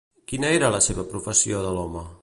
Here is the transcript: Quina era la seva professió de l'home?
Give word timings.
Quina 0.31 0.49
era 0.59 0.71
la 0.75 0.79
seva 0.87 1.05
professió 1.13 1.61
de 1.67 1.77
l'home? 1.77 2.07